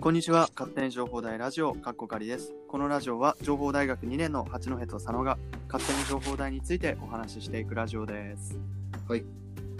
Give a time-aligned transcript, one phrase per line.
[0.00, 0.48] こんにちは。
[0.56, 2.54] 勝手に情報大ラジオ、かっこかりです。
[2.68, 5.36] このラジオは、情報大学2年の八戸と佐野が、
[5.70, 8.58] 勝手に情報大についてお話ししていくラジオです。
[9.06, 9.22] はい。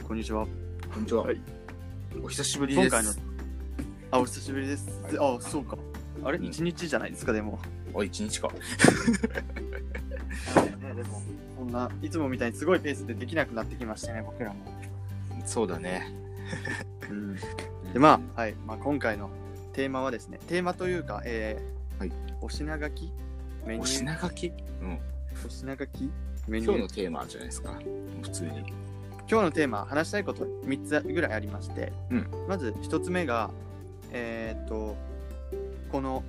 [0.06, 0.46] こんにちは。
[0.93, 1.22] こんにちは。
[1.22, 1.41] はい
[2.22, 2.88] お久しぶりです。
[2.95, 3.12] 今回の、
[4.11, 4.91] あ、お久しぶりです。
[5.18, 5.79] あ、そうか。
[6.23, 6.37] あれ？
[6.37, 7.59] うん一日じゃないですか、でも。
[7.98, 8.48] あ、一日か。
[8.52, 8.59] ね、
[10.96, 11.23] でも、
[11.57, 14.57] そんな、いつもみたいにすごいペースでできなくなってきましたね、僕らも。
[15.46, 16.14] そうだね。
[17.08, 17.36] うん。
[17.94, 18.54] で、まあ、はい。
[18.66, 19.30] まあ、今回の
[19.80, 22.12] テーマはですね、テーマというか、えー、はい。
[22.43, 23.11] お品書き？
[23.64, 24.52] メニュおー品書き？
[24.82, 24.98] うん。
[25.46, 26.11] お品書き？
[26.48, 26.72] メニュー？
[26.72, 27.79] 今日のテーマじゃないですか。
[28.21, 28.50] 普通に。
[29.30, 33.50] 今日のテーマ話したいこと3つぐらいありまして、うんまず1つ目が
[34.12, 34.97] えーっと
[35.91, 36.24] この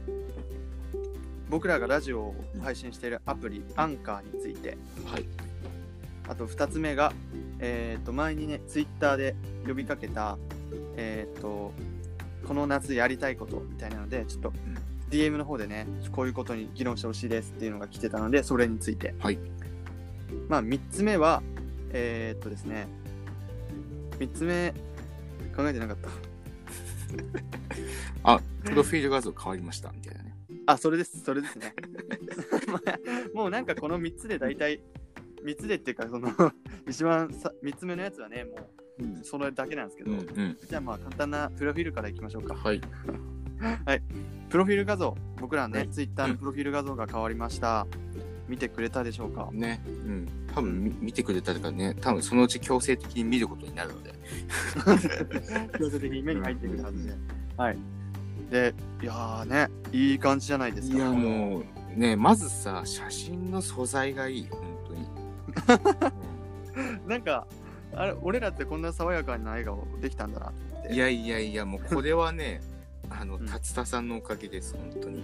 [1.50, 5.26] 僕らがラジオを配信しているアプリ、アンカーについてはい。
[6.30, 7.12] あと2つ目が
[7.60, 9.36] えーっと前にねツイッターで
[9.68, 10.38] 呼びかけた
[10.96, 11.74] えーっと
[12.48, 14.54] この夏やりたいことみたいなのでちょっとん
[15.10, 19.38] DM の方でねこういうことに議論してほしいですっていうのが来てたのでそれについてはい。
[20.48, 21.44] まあ3つ目は
[21.92, 22.88] えー、っとですね
[24.20, 24.74] 3つ目
[25.56, 26.10] 考えてなかった
[28.24, 29.92] あ、プロフィール画像変わりました。
[29.92, 30.32] みたいなね。
[30.66, 31.74] あそれですそれですね
[32.68, 33.00] まあ
[33.34, 34.82] もうなんかこの3つで大体
[35.44, 36.32] 3つでっていうかその
[36.88, 38.81] 一番さ3つ目のやつはねもうんう
[39.24, 40.58] それだけなんですけど、うんうん。
[40.68, 42.82] じゃあまあ簡単なプロフィールからいきましょうか はい。
[44.50, 47.88] プロフィール画像僕らね、はいツイッターのプロフィール画像が変わりました、
[48.48, 49.50] 見てくれたでしょうか？
[49.52, 49.82] ね。
[49.88, 50.28] うん。
[50.54, 54.14] 多分み見てくれたとかね、多分そのうち強制的に見ることになるので。
[55.80, 57.14] 強制的に目に入ってくるはずで、
[57.58, 57.78] はい
[58.50, 61.64] でいやーねいい感じじゃないですかいや、も
[61.96, 64.48] う、ね、まずさ、写真の素材がいい。
[64.50, 65.08] 本当に。
[67.08, 67.48] なんか
[67.96, 72.62] あれ俺らってこんな爽やかな笑顔できたんだなと思っていやいやいや、もうこれはね、
[73.10, 75.24] あの、うん達田さんのおかげです、本当に。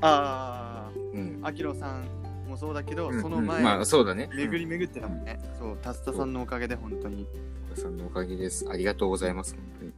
[0.00, 1.40] あうん。
[1.42, 2.04] あ、アキロさん
[2.48, 4.28] もそうだけど、うんその前、うんまあ、そうだね。
[4.34, 5.38] 巡り巡ってたもんね。
[5.58, 7.26] そう、タスタさんのおかげで本当に、
[7.70, 8.66] 達田さんのおかげです。
[8.70, 9.92] ありがとうございます、本当に。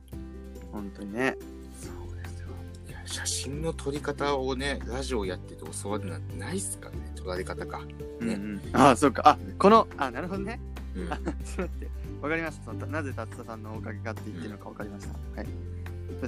[0.72, 1.36] 本当にね。
[1.80, 2.48] そうですよ。
[2.88, 7.78] いや、写真の撮り方をね、ラジオやってて教わるなんてないっすからね、撮られ方か。
[7.80, 7.86] ね
[8.20, 9.22] うんうん、ああ、そうか。
[9.28, 10.60] あ、この、あ、なるほどね。
[11.04, 11.88] うんあ、ちょっと待って。
[12.20, 12.64] わかりました。
[12.64, 15.12] そのなぜタスタさんのおかげかって言ってるのかわかりました。
[15.41, 15.48] はい。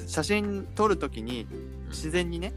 [0.06, 1.46] 写真撮るときに、
[1.88, 2.52] 自然にね、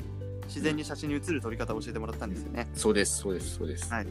[0.47, 2.67] 自然に写真に写る撮り方を教えてもらったんですよね。
[2.73, 3.91] そうです、そうです、そうです。
[3.91, 4.07] はい。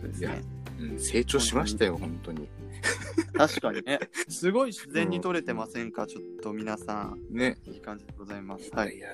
[0.00, 0.42] そうですね。
[0.78, 2.48] うん、成長しましたよ、本当に。
[3.36, 3.98] 確かにね。
[4.28, 7.20] すごい自然に撮れてませんか、ちょっと皆さん。
[7.30, 7.58] ね。
[7.64, 8.70] いい感じでございます。
[8.72, 8.94] はい。
[8.94, 9.08] いや、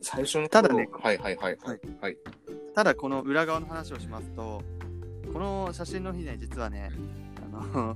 [0.00, 1.90] 最初の頃ただねはいはいはいははいい。
[2.00, 2.16] はい。
[2.74, 4.62] ただこの裏側の話をしますと
[5.36, 6.90] この写真の日ね実はね
[7.62, 7.94] あの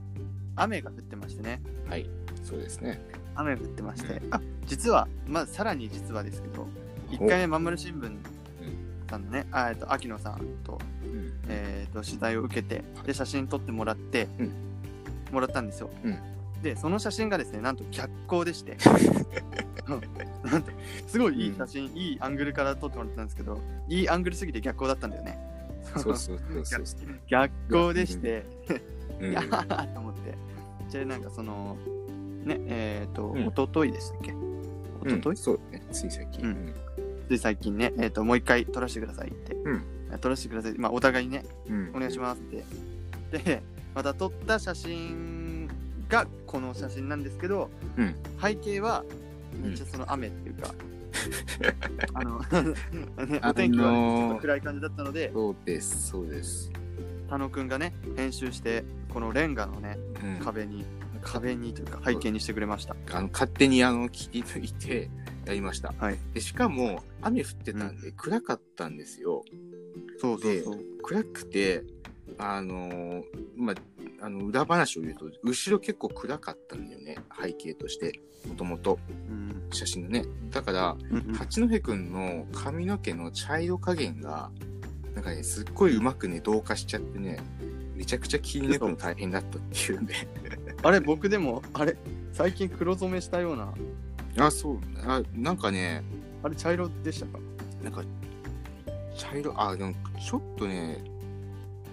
[0.56, 1.60] 雨が降ってましてね。
[1.86, 2.08] はい。
[2.42, 2.98] そうですね。
[3.34, 4.22] 雨が降ってまして。
[4.30, 6.66] あ実はまあさらに実はですけど
[7.10, 8.16] 1回目まんまる新聞
[9.10, 11.30] さんのねあえっと秋野さんと,、うん。
[11.48, 14.52] えー、と取材を受けてで写真撮ってもらって、うん。
[15.30, 16.18] もらったんですよ、うん。
[16.62, 18.78] でその写真がですねなんと逆光でして。
[19.88, 20.50] うん。
[20.50, 20.72] なんと
[21.06, 25.47] すごいいい写真、いいアングルから撮ってもらったんですけどいいアングルすぎて逆光だったんだよね
[25.96, 27.00] そうそうそうそうそう。
[27.28, 28.44] 逆光でして、
[29.20, 30.34] うん いやーと思って。
[30.88, 31.76] じゃあなんかその、
[32.44, 34.32] ね、えっ、と、うん一昨日でしたっけ？
[34.32, 35.82] うん一昨日、そうね。
[35.90, 36.44] つい最近。
[36.44, 36.74] うん
[37.28, 39.54] つい最近ね、えっ、と、もう一回撮らせてくださいって。
[39.54, 39.82] うん
[40.20, 40.74] 撮らせてください。
[40.78, 41.90] まあ、お互いにね、うん。
[41.94, 42.64] お願いしますって。
[43.38, 43.62] で、
[43.94, 45.68] また撮った写真
[46.08, 47.68] がこの写真なんですけど、
[47.98, 49.04] うん背景は、
[49.62, 50.74] めっちゃその雨っていうか、
[52.14, 56.70] あの、ね お天気はちょっと暗い感じだったので、そうです、そうです。
[57.28, 60.84] 田野くんがね、編集して、このレンガのね、うん壁に、
[61.22, 62.96] 壁にというか背景にしてくれました。
[63.12, 65.10] あの勝手にあの切り抜いて
[65.44, 65.94] やりました。
[65.98, 66.18] はい。
[66.32, 69.44] でしかも雨降ってたんで暗かったんですよ。
[70.18, 70.80] そうそうそう。
[71.02, 71.84] 暗くて、
[72.38, 73.22] あのー
[73.56, 77.16] まあ、あの裏話を言うと後ろ結構暗かったんだよね。
[77.42, 78.98] 背景としてもともと
[79.30, 79.68] うん。
[79.72, 80.24] 写真のね。
[80.50, 80.96] だから
[81.36, 84.50] 八戸くんの髪の毛の茶色加減が
[85.14, 87.38] なんかねすっごいうまくね同化しちゃってね
[87.94, 90.14] めちゃくちゃ切り抜くの大変だったっていうんで
[90.82, 91.96] あれ、僕でも、あれ、
[92.32, 93.74] 最近黒染めしたような、
[94.46, 94.78] あそう。
[95.04, 96.04] あなんかね
[96.44, 97.40] あれ茶色でしたか？
[97.82, 98.04] なんか、
[99.16, 99.92] 茶色、あ、でも、
[100.24, 101.02] ちょっとね、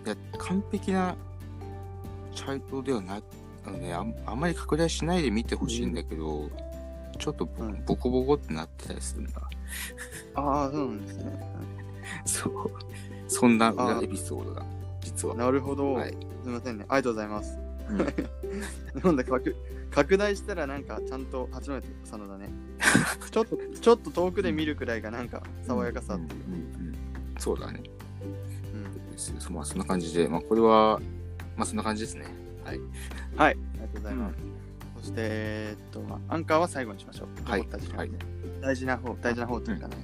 [0.06, 1.16] いや、完璧な
[2.34, 3.24] 茶色ではない、
[3.66, 6.50] あのね、あんあんまり拡大しないで見てほしいんだけど、
[7.18, 7.46] ちょっと
[7.86, 9.42] ボ,、コボコってなってたりするんだ。
[10.36, 11.52] ああ、そうなんですね。
[12.26, 12.72] そう。
[13.28, 14.66] そんな裏あエピソードが、
[15.02, 15.36] 実は。
[15.36, 15.94] なるほど。
[15.94, 16.12] はい。
[16.12, 16.86] すみませんね。
[16.88, 17.58] ありがとうございます。
[17.90, 18.06] うん
[19.02, 19.56] 今度拡
[19.92, 22.50] 拡大したらなんかちゃんと八戸佐野だね。
[23.32, 26.46] ちょっと、ちょっと遠くで見るくらいがなんか爽やかさっていう。
[26.48, 26.62] うんうんう
[26.92, 26.96] ん
[27.38, 27.84] そうだね。
[29.30, 31.00] うんですそまあ、そんな感じで、まあ、これは、
[31.56, 32.26] まあ、そんな感じですね。
[32.64, 32.80] はい。
[33.36, 34.36] はい、ありがとうございます。
[34.98, 37.50] そして、えーっと、まあアンカーは最後にしましょう。
[37.50, 38.12] はいはい
[38.62, 39.96] 大事な方、大事な方というかね、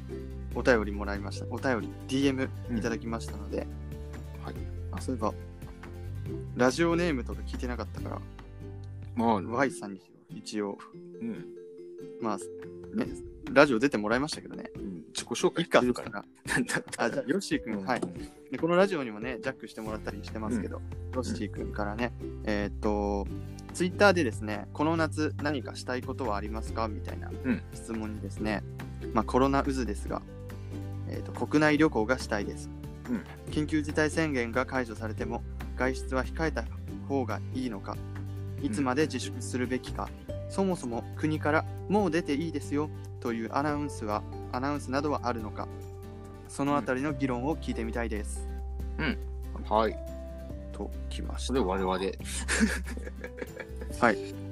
[0.54, 1.46] お便りもらいました。
[1.50, 2.48] お便り、DM
[2.78, 3.66] いただきましたので、
[4.44, 4.56] はい。
[4.92, 5.34] あ、そういえば、
[6.56, 8.22] ラジオネームとか聞いてなかったから、
[9.16, 10.78] まあ、Y さんに一応、
[11.20, 11.46] うん。
[12.22, 12.38] まあ、
[12.96, 13.08] ね、
[13.52, 14.70] ラジオ出てもらいましたけどね。
[14.76, 16.26] うん自己紹介いいか、してるから。
[16.98, 18.02] あ、じゃあ、ヨッシーくん、うんはい。
[18.52, 20.82] で、このラジオにもね、ジャックしてもらったりしてますけど、
[21.16, 22.12] ヨッシーくんからね、
[22.44, 23.26] えーっと、
[23.74, 26.90] ツイッターでですね、この夏何かしたいことはありますか？
[26.90, 27.64] みたいなうん。
[27.74, 28.62] 質問にですね、
[29.14, 30.22] まあコロナ渦ですが、
[31.08, 32.70] えーっと、国内旅行がしたいです。
[33.10, 33.24] うん。
[33.54, 35.44] 緊急事態宣言が解除されても、
[35.78, 36.66] 外出は控えた
[37.08, 37.96] 方がいいのか、
[38.62, 40.10] いつまで自粛するべきか、
[40.50, 42.90] そもそも国からもう出ていいですよ？
[43.22, 45.70] というアナウンスは、アナウンスなどはあるのか、
[46.52, 48.46] そのあたりの議論を聞いてみたいです。
[49.70, 49.96] はい。
[50.74, 51.60] ときましそた。
[51.60, 51.98] れ我々、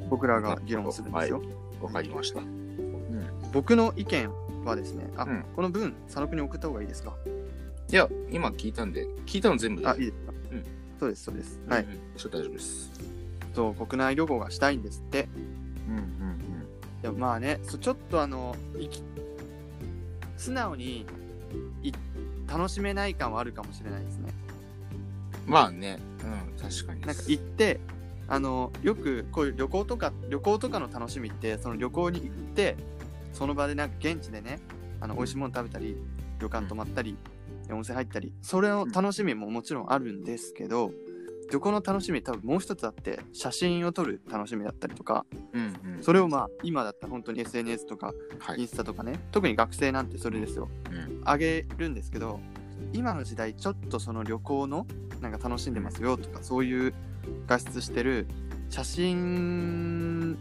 [0.10, 1.42] 僕らが議論するんですよ。
[1.82, 2.40] わかりました。
[3.52, 4.32] 僕の意見
[4.64, 7.14] はですね、あ、うんこの文、佐野くんに送った方がいいですか？
[7.92, 9.88] いや、今聞いたんで、聞いたの全部で。
[9.90, 10.64] あ、いいですか、うん
[11.02, 11.60] そうです、そうです。
[11.68, 11.84] はい。
[11.84, 12.00] うん。
[12.16, 12.92] ちょっと大丈夫です。
[13.54, 15.28] そう、国内旅行がしたいんですって。
[15.90, 16.04] うんうん
[17.02, 19.04] いやまあね、そちょっとあの、いき
[20.38, 21.06] 素直にい
[22.48, 24.34] 楽しめない感はあるかもしれないですね。
[25.46, 25.54] うん。
[25.54, 27.02] まあね、うん、確かに。
[27.02, 27.80] なんか行って、
[28.28, 32.76] あの、よくこういう旅行とか、旅行とかの楽しみって、その旅行に行って、
[33.34, 34.60] その場でなんか現地でね、
[35.00, 35.96] あの、美味しいもの食べたり、
[36.40, 37.18] 旅館泊まったり、
[37.72, 40.92] 温泉入ったり、それの楽しみももちろんあるんですけど、
[41.52, 45.69] 旅行の楽しみ多分もう一つあって、写真を撮る楽しみだったりとか、うんうん。
[46.02, 48.62] それをまあ、今だったら本当に SNS とか、はい。
[48.62, 50.70] インスタとかね、特に学生なんてそれですよ。
[50.92, 51.22] うん。
[51.26, 52.40] あげるんですけど
[52.94, 54.88] 今の時代ちょっとその旅行の
[55.22, 56.94] なんか楽しんでますよとかそういう
[57.46, 58.26] 画質してる
[58.70, 60.38] 写真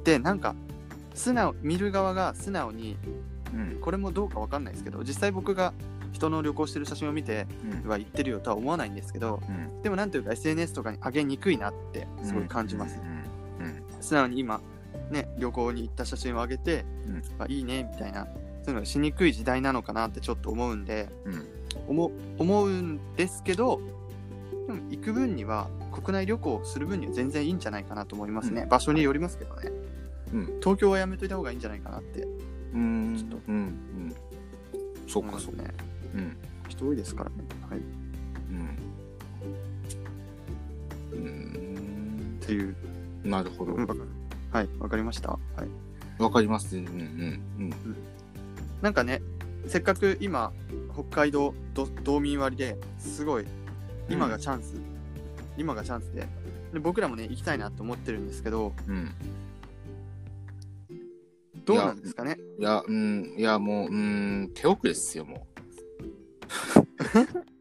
[0.00, 0.54] ってなんか
[1.14, 2.96] 素直見る側が素直に
[3.54, 3.80] うん。
[3.80, 5.72] これもどうかわかんないですけど実際僕が
[6.12, 7.46] 人の旅行してる写真を見て
[7.84, 7.88] うん。
[7.88, 9.82] は言ってるよとは思わないんですけどうん。
[9.82, 13.00] でもなんていうか SNS とかに上げにくいなってすごい感じます。
[14.00, 14.60] 素直に今
[15.10, 21.46] ね旅行に行った写真を上げて、うんあいいねみたいなそういうのがしにくい時代なのかなってちょっと思うんでうん。
[21.86, 23.80] 思思うんですけど
[24.66, 29.70] でも行く分には国内旅行する分には全然いいんじゃないかなと思いますね、うん場所によりますけどね
[30.32, 30.46] うん。
[30.60, 32.26] 東京はやめといた方がいいんじゃないかなって
[32.74, 33.16] うん。
[33.16, 33.54] ちょっとうん。
[33.54, 34.14] うん。
[35.06, 35.64] そうか、そうね
[36.14, 36.36] うん。
[36.68, 37.36] 人多いですからね
[37.70, 37.82] はいっ
[41.12, 41.18] うん。
[41.18, 42.38] うん。
[42.40, 42.76] ていう、
[43.24, 43.86] なるほどうん。
[44.50, 46.76] はいわかりましたはいわかります。
[46.76, 46.92] うんうん
[47.58, 47.72] うん。
[48.82, 49.22] なんかね
[49.66, 50.52] せっかく今
[50.92, 53.46] 北海道ど道民割ですごい
[54.08, 54.74] 今がチャンス、
[55.56, 56.26] 今がチャンスで
[56.72, 59.14] で僕らもね行きたいなと思ってるんですけどうん。
[61.64, 62.38] どうなんですかね？
[62.58, 65.46] いや、うん、いや、もう、うん、手遅れっすよ、も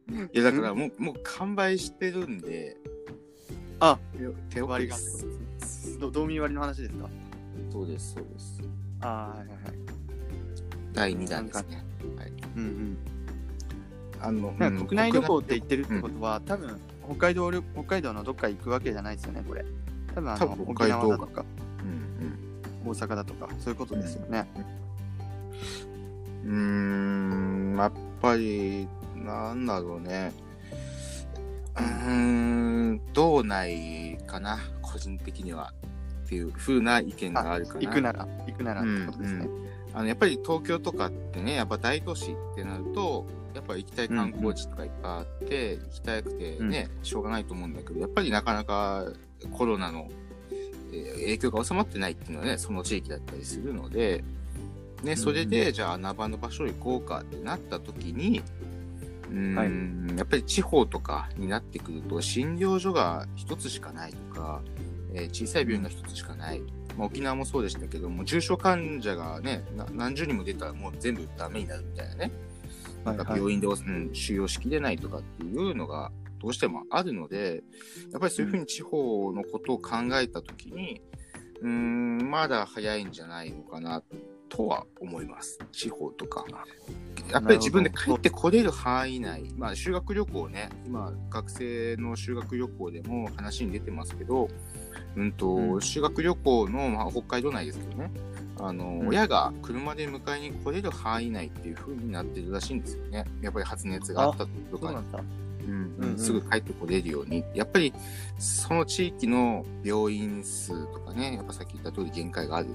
[0.10, 0.18] う。
[0.32, 2.78] いや、だから、もう、もう完売してるんで、
[3.82, 4.00] あ
[4.50, 5.28] 手遅れです。
[6.00, 7.10] ど道民割の話ですか？
[7.72, 8.62] そうです、そうです。
[9.02, 9.58] ああはいはいはい
[10.94, 11.84] 第2弾ですね。
[12.56, 12.98] うんうん
[14.20, 19.64] あの、なんかうん国内旅行って言ってるってことは、多分北海道旅北海道のどっか行くわけじゃないですよね、これ。
[20.16, 21.46] 多分あの多分北沖海道縄だとか
[22.84, 24.48] うん大阪だとかそういうことですよね。
[26.46, 26.52] うん。
[26.52, 30.32] うーん、やっぱり、なんだろうね。
[31.76, 32.10] うー
[32.94, 35.74] ん、道内かな、個人的には。
[36.28, 37.80] っていう風な意見があるかな。
[37.80, 39.46] 行くなら行くならってことですね。
[39.46, 49.06] うんあのやっぱり東京とかってね、やっぱ大都市ってなると、やっぱ行きたい観光地とかいっぱいあって、行きたくてね、しょうがないと思うんだけど、やっぱりなかなか
[49.52, 50.08] コロナの
[50.92, 54.24] えー影響が収まってないっていうのはね、その地域だったりするので、
[55.04, 58.44] ね、それで、じゃあ穴場の場所行こうかってなった時に、
[59.32, 64.62] うーん、やっぱり地方とかになってくると、診療所が一つしかないとか、
[65.14, 66.62] えー小さい病院が一つしかない。
[66.98, 72.32] まあ、沖縄もそうでしたけども、重症患者がね、な何十人も出たらもう全部ダメになるみたいなね。
[73.06, 77.64] なんか病院で、うん、収容しきれないとかっていうのがどうしてもあるので、
[78.12, 81.02] やっぱりそういうふうに地方のことを考えたときに、
[81.62, 84.04] うーん、まだ早いんじゃないのかなっ
[84.50, 85.60] とは思います。
[85.72, 86.46] 地方とか。
[87.32, 94.48] やっぱり自分で帰ってこれる範囲内、まあ修学旅行ね、今学生の修学旅行でも話に出てますけど、
[95.16, 95.82] うんと、うん。
[95.82, 98.12] 修学旅行の、まあ、北海道内ですけどね、
[98.60, 99.08] あの、うん。
[99.10, 103.26] 親が車で迎えに来れる範囲内っていう風になってるらしいんですよね。
[103.42, 105.04] やっぱり発熱があった時とか
[105.68, 107.94] うなんすぐ帰ってこれるように、やっぱり
[108.40, 112.70] その地域の病院数とかね、やっぱさっき言った通り限界がある。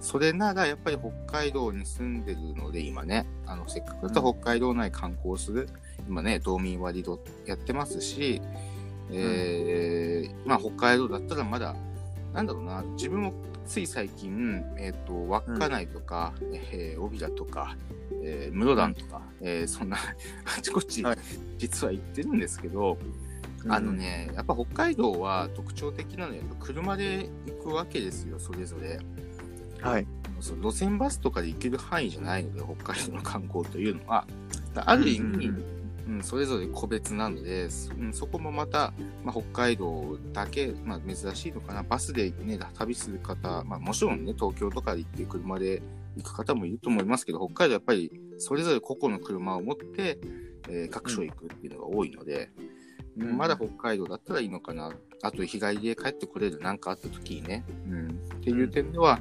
[0.00, 1.10] それならやっぱり北
[1.40, 5.68] 海道に住んでるので、今ね、あのせっかくだったら北海道内観光する、
[6.08, 8.42] 今ね、道民割どやってますし、
[9.10, 11.74] えーまあ北海道だったらまだ、
[12.34, 13.32] なんだろうな、自分も
[13.64, 17.76] つい最近、えっ、と、稚内とか、えー、帯良とか、
[18.22, 19.96] えー室蘭とか、えーそんな
[20.44, 21.18] あちこち、はい
[21.58, 22.98] 実は行ってるんですけど、
[23.68, 28.98] あのね、やっぱ北海道は特徴的なのは、やっぱ車で行くわけですよ、それぞれ。
[29.78, 29.88] うん。
[29.88, 30.06] はい。
[30.40, 34.26] そう路線バスとかで行ける範囲じゃないので、北海道の観光というのは。
[34.74, 35.64] ある意味、うんうん、
[36.22, 38.92] それぞれ個別なので、そうん、そこもまた、
[39.22, 41.82] まあ、北海道だけ、まあ、珍しいのかな。
[41.82, 45.82] バスでね、旅する方、まあ、もちろんね、東京とかで行って車で
[46.16, 50.18] 行く方もいると思いますけど、北海道やっぱりそれぞれ個々の車を持って、
[50.68, 52.74] えー各所行くっていうのが多いので、うんうん
[53.36, 54.92] まだ北海道だったらいいのかな。
[55.22, 57.64] あと日帰りで帰ってこれるなんかあった時にね。
[57.88, 59.20] うん、っていう点では、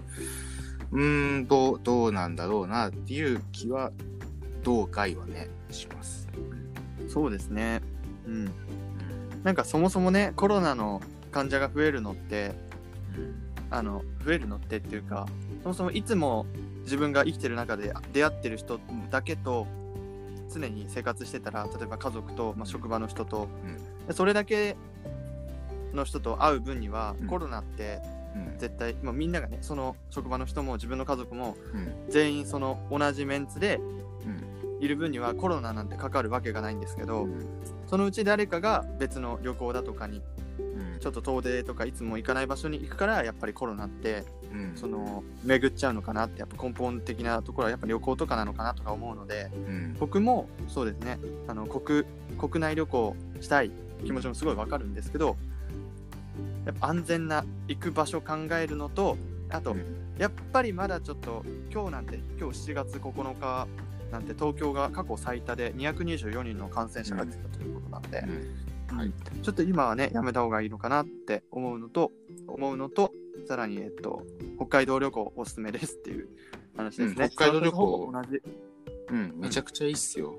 [0.91, 3.91] うーん、どう、どうなんだろうなっていう気は、
[4.63, 6.27] 同回はね、します。
[7.07, 7.81] そうですね。
[8.27, 8.51] うん。
[9.43, 12.53] なんかそもそもね、コロナの患者が増えるのって、
[13.69, 15.27] あの、増えるのってっていうか、
[15.63, 16.45] そもそもいつも
[16.83, 18.79] 自分が生きてる中で出会ってる人
[19.09, 19.67] だけと
[20.53, 23.47] 常に生活してたら、例えば家族と、まあ、職場の人と、
[24.07, 24.75] でそれだけ
[25.93, 27.27] の人と会う分には、うん。
[27.27, 28.01] コロナって
[28.35, 28.57] うん。
[28.57, 32.11] 絶対、まあ、みんながね、その職場の人も自分の家族もうん。
[32.11, 33.79] 全員その同じメンツでう
[34.29, 34.52] ん
[34.83, 37.45] いる分にはコロナなんてかかるわけがないんですけど、うん。
[37.87, 40.21] そのうち誰かが別の旅行だとかに
[40.59, 40.99] うん。
[40.99, 44.71] ちょっと遠出とかいつも行かない場所に行くからやっぱりコロナってうん。
[44.75, 49.95] その巡っちゃうのかなってやっぱ根本的なところはやっぱ旅行とかなのかなとか思うのでうん。
[49.99, 52.03] 僕もそうですねあの国
[52.37, 53.71] 国内旅行したい
[54.03, 55.37] 気持ちもすごいわかるんですけど
[56.65, 59.17] やっぱ安全な行く場所考えるのと
[59.49, 59.75] あと
[60.17, 63.67] やっぱりまだちょっと今日なんて今日7月9日
[64.13, 68.23] なんて東京が過去最多で224人の感染者が出たということなんで、
[68.91, 68.97] うん。
[68.97, 69.11] はい。
[69.41, 72.11] ちょっと今はねやめた方がいいのかなって思うのと
[72.47, 73.11] 思うのと
[73.47, 74.23] さらにえっと
[74.57, 76.29] 北海道旅行おすすめですっていう
[76.77, 78.11] 話ですね、うん北海道旅行。
[78.13, 78.41] 同じ。
[79.09, 80.35] うん、めちゃくちゃいいっすよ。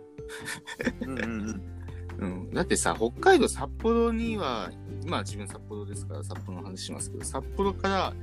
[1.02, 1.62] うんうんうん。
[2.16, 4.71] うん、だってさ、北海道札幌には、
[5.02, 8.14] 今は自分札幌ですから札幌の話しますけど、札幌から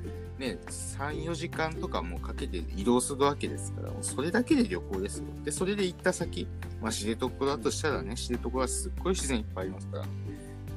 [0.41, 5.25] ね、3、4時間とかもうかけて移動するわけですから、それだけで旅行ですよ。
[5.45, 6.47] で、それで行った先、
[6.81, 10.05] まあ知床だとしたらね、知床はすっごい自然いっぱいありますから、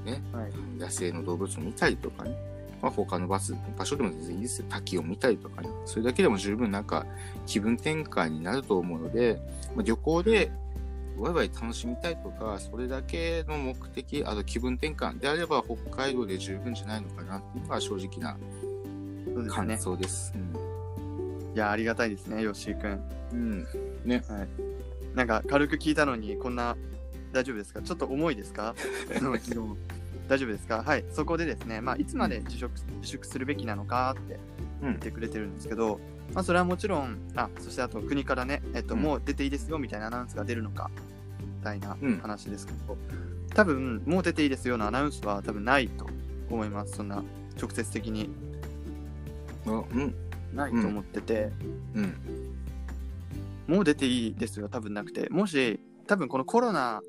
[0.04, 2.36] ね、はい野生の動物を見たりとかね、
[2.82, 4.66] まあ、他のバス、場所でも全然いいですよ。
[4.68, 5.68] 滝を見たりとかね。
[5.86, 7.06] それだけでも十分なんか
[7.46, 9.40] 気分転換になると思うので、
[9.74, 10.52] まあ、旅行で
[11.16, 18.73] ワイワイ楽しみたいとか、それだけの目的、あと気分転換であれば北海道で十分じゃないのかなっていうのが正直な感
[19.34, 19.76] そうですね。
[19.78, 20.32] 想です。
[21.54, 23.00] いやありがたいですね吉井くん。
[23.32, 23.66] うん。
[24.06, 24.22] うん。
[25.14, 26.76] なんか軽く聞いたのにこんな
[27.32, 27.82] 大丈夫ですか？
[27.82, 28.74] ちょっと重いですか？
[30.28, 30.82] 大丈夫ですか？
[30.82, 31.04] はい。
[31.12, 34.16] そこでですねまあいつまで自粛自粛するべきなのか？
[34.18, 34.38] って
[34.82, 34.88] うん。
[34.90, 36.00] 言ってくれてるんですけど、
[36.32, 39.00] まあそれはもちろんあそしてあと国からねえっと、うん。
[39.02, 40.90] もう出ていいですよみたいなアナウンスが出るのか？
[41.40, 42.18] みたいなうん。
[42.18, 42.96] 話ですけど、
[43.54, 46.06] 多分もう出ていいですよのアナウンスは多分ないと
[46.50, 46.96] 思います。
[46.96, 47.22] そんな
[47.60, 48.30] 直接的に。
[48.53, 48.53] あ
[49.66, 50.14] うん。
[50.54, 51.50] ないと思ってて、
[51.94, 52.14] うん。
[53.66, 55.28] もう出ていいですよ、多分なくて。
[55.30, 57.02] もし、多分このコロナ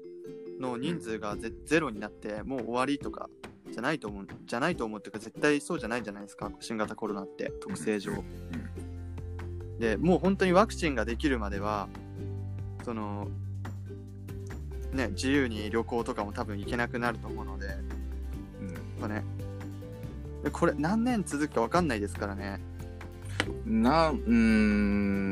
[0.60, 3.30] の人数がゼ,、ゼロになって、もう終わりとか
[3.72, 8.12] じゃないと思う、じゃないと思うっていうか、絶対そうじゃないじゃないですか、新型コロナって、特性上。
[9.80, 11.90] で、もう本当にワクチンができるまでは、
[12.84, 13.28] その、
[14.94, 17.78] ね、自由に旅行とかも多分行けなくなると思うので、やっ
[19.02, 19.35] ぱね、で
[20.52, 22.60] これ何年続くか分かんないですからね。
[23.66, 23.82] うん。
[23.82, 24.32] な、うー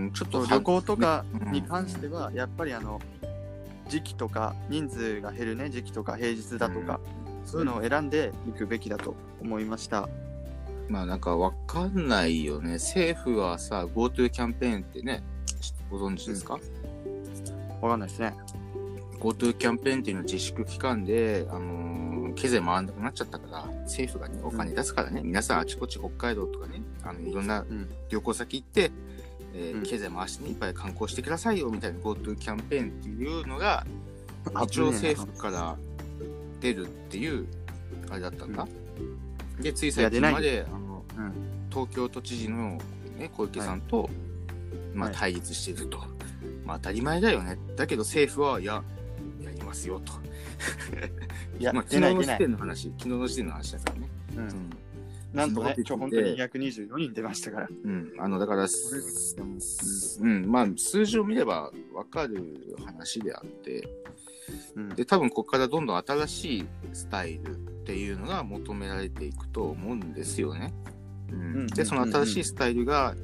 [0.08, 3.00] ん、ちょっと旅行とかうんに関しては、やっぱりあの
[3.89, 7.00] 時期とか人数が減るね時期とか平日だとか、
[7.46, 10.10] そういうのを選んでいくべきだと思いました。
[10.89, 12.74] まあなんかわかんないよね。
[12.74, 15.24] 政府はさ、GoTo キャンペーンってね、
[15.89, 16.60] ご存知ですか、
[17.82, 18.34] わかんないですね。
[19.20, 21.83] GoTo キャンペーンっていうのは自粛期間で、あのー
[22.36, 27.90] 経済回らなくなっちゃったから、政府がね、お金出すからね、皆さんあちこち北海道とかね、あの、いろんなうん。
[28.10, 28.92] 旅行先行って、
[29.54, 29.84] えーうん。
[29.84, 33.86] 経済回してねいっぱい観光してくださいよみたいな GoTo キャンペーンっていうのが
[34.63, 35.78] 一応政府から
[36.60, 37.48] 出るっていう
[38.10, 38.68] あれだったんだ。
[39.60, 41.34] でつい最近まであのうん。
[41.70, 42.80] 東京都知事の、
[43.18, 44.10] ね、小池さんと、
[44.94, 45.18] まあ、はい。
[45.18, 46.00] 対立していると、
[46.66, 47.58] まあ、当たり前だよね。
[47.75, 48.84] だけど政府はいや
[49.42, 50.23] やりますよと。
[51.60, 54.10] いや昨日の時点の話昨日の時点の話だからね。
[54.36, 54.48] ううん。
[54.48, 54.70] ん
[55.34, 57.67] なんとね今日本当に224人出ましたから。
[57.67, 63.88] うん、あのだから、うん、まあ数字を見れば分かる話であって、
[64.75, 64.89] うん。
[64.89, 70.72] で多分ここからどんどん新しいスタイルっていうのが求められていくと思うんですよね。
[71.32, 71.67] うんうん。
[71.67, 73.15] でその新しいスタイルが、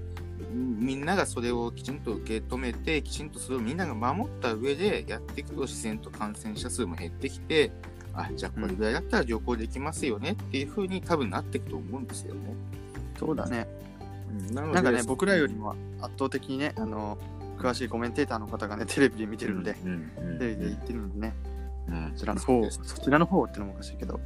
[0.52, 7.72] みんながそれをきちんと受け止めてきちんとそれをみんなが守った上でやっていくと自然と感染者数も減ってきて
[8.14, 12.56] あじゃあこれぐらいだったら旅行できますよねっていう風に多分なっていくと思うんですよね。
[13.18, 13.68] そうだね。
[14.32, 14.56] うん。
[14.56, 17.18] なのでなんかね僕らよりも圧倒的にねあの
[17.58, 20.40] 詳しいコメンテーターの方がねテレビで見てるんで、うんうん。
[20.40, 21.36] テレビで言ってるんでね。
[21.88, 22.12] うん。
[22.16, 24.20] そちらの方そちらの方ってのもおかしいけど、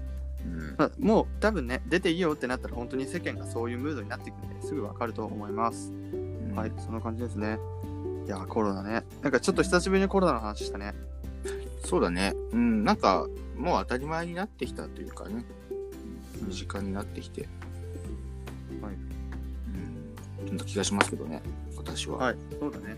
[0.45, 0.75] うん。
[0.77, 5.91] まあもう多分ね出ていいよってなったら本当に世間がそういうムードになっていくんですぐわかると思います、
[6.55, 7.57] はいそんな感じですね。
[8.25, 9.03] いやコロナね。
[9.21, 10.93] なんかちょっと久しぶりにコロナの話したね。
[11.83, 12.33] そうだね。
[12.51, 15.45] うん、なんか、もう当たり前になってきたというかね、
[16.41, 17.47] うん身近になってきて、
[18.81, 18.93] はい。
[20.41, 21.41] うん、そんな気がしますけどね、
[21.77, 22.17] 私は。
[22.17, 22.95] はいそうだね。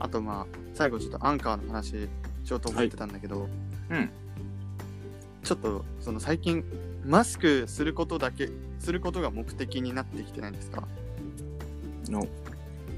[0.00, 2.08] あとまあ最後ちょっとアンカーの話
[2.44, 3.48] しようと思ってたんだけど、
[3.90, 4.10] うん。
[5.44, 6.64] ちょっとその最近
[7.04, 8.48] マスクすることだけ
[8.80, 10.88] することが目的になってきてないんですか？
[12.08, 12.26] の、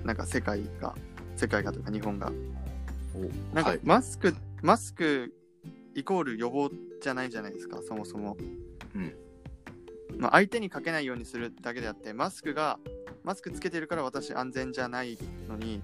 [0.04, 0.94] なんか世界が
[1.36, 2.32] 世界がというか日本が。
[3.52, 3.80] なんかはい。
[3.82, 5.32] マスク、マスク
[5.94, 6.70] イコール予防
[7.02, 8.36] じゃないじゃないですかそもそも、
[8.94, 9.14] うん。
[10.18, 12.78] まあ、相手にかけないようにするだけであってマスクが
[13.24, 15.82] マスクつけてるから私安全じゃないのに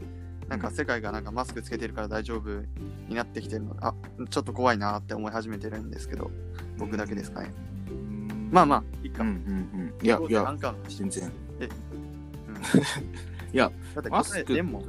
[0.49, 2.62] なんか世界がなんかマスクつけてるから大丈夫
[3.09, 3.95] になってきてるのあ
[4.31, 6.31] ちょっと怖いなって思い始めてるんですけど
[6.79, 7.52] 僕だけですかね、
[7.88, 8.49] うん。
[8.50, 10.07] まあまあいいか、うんうんうん。
[10.07, 10.55] いや、いや。
[10.88, 11.25] 全然。
[11.25, 11.67] うん。
[13.52, 14.82] いや、だってマスクでも、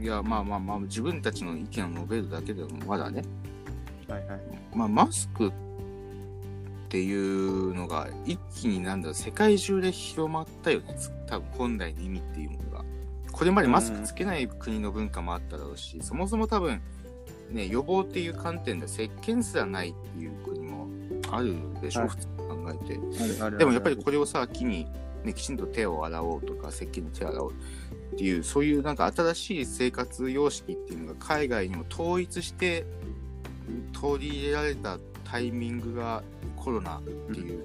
[0.00, 3.22] いや、まあまあまあ、自分たちの意見を述べるだけでもまだね、
[4.08, 4.40] はいはい。
[4.74, 5.52] まあ、マスクっ
[6.88, 10.94] ていうのが一気になんだ世界中で広まったよね。
[10.98, 12.84] つ多分本来の意味っていうものが。
[13.32, 16.82] これまでマスクつけない国の文化もあっただろうし、そもそも多分
[17.50, 20.32] ね予防っていう観点で石鹸すらないっていう
[21.32, 22.08] あるでしょ、はい。
[22.10, 23.58] 普通に考えて。
[23.58, 24.86] でもやっぱりこれをさ機に、
[25.24, 32.84] ね、きちんと手を洗おうとか石鹸に手を洗おうっていうそういうなんか新しい生活様式っていうのが海外にも統一して
[33.98, 36.22] 取り入れられたタイミングが
[36.56, 37.64] コロナっていう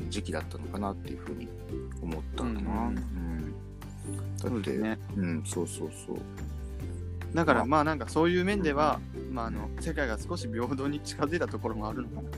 [0.00, 0.10] うん。
[0.10, 1.48] 時期だったのかなっていうふうに
[2.02, 2.50] 思ったかな。
[2.50, 3.54] うんうん
[4.38, 4.98] だってそうね。
[5.16, 6.16] うん、そうそうそう。
[7.34, 7.66] だからまあ。
[7.66, 9.00] まあなんかそういう面では、
[9.30, 12.30] まあ、あの世界が少し平等に近づいたところもあるのかな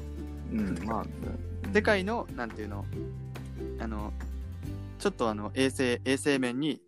[0.53, 1.05] うん、まあ、
[1.73, 2.85] 世界のなんていうの？
[3.79, 4.13] あの
[4.99, 6.81] ちょっとあの衛生衛生面に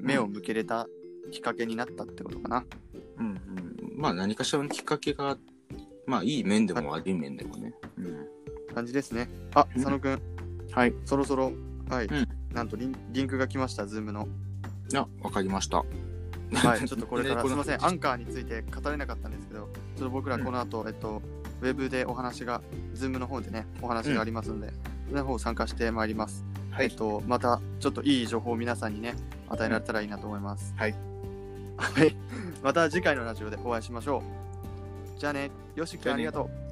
[0.00, 0.86] 目を向けれた
[1.32, 2.64] きっかけになったってことかな、
[3.18, 3.38] うんうん、
[3.96, 5.36] まあ何かしらのきっかけが、
[6.06, 7.74] まあいい面でも悪い面でもね。
[7.98, 9.28] うん、感じですね。
[9.54, 9.82] あうん。
[9.82, 10.22] 佐野くん。
[10.70, 10.94] はい。
[11.04, 11.52] そろそろ
[11.90, 12.28] はい、うん。
[12.52, 14.28] なんとリンリンクが来ましたズームの。
[14.94, 15.78] あ、わかりました。
[15.78, 17.84] はいちょっとこれから すみません。
[17.84, 21.20] アンカーについて語れなかったんですけどちょっと僕らこの後、えっと
[21.60, 22.60] ウェブでお話が
[22.94, 24.72] ズームの方でねお話がありますので、
[25.08, 29.14] その方参加してまいりますはえっと、またちょっといい情報を皆さんにね、
[29.48, 30.72] 与えられたらいいなと思います。
[30.76, 30.94] はい。
[31.76, 32.14] はい。
[32.62, 34.22] また次回のラジオでお会いしましょ
[35.16, 35.18] う。
[35.18, 36.67] じゃあね、よしきありがとう。